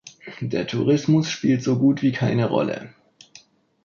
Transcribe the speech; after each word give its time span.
Der 0.39 0.65
Tourismus 0.65 1.29
spielt 1.29 1.61
so 1.61 1.77
gut 1.77 2.01
wie 2.01 2.11
keine 2.11 2.45
Rolle. 2.47 2.95